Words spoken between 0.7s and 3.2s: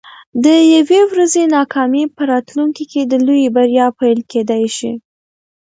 یوې ورځې ناکامي په راتلونکي کې د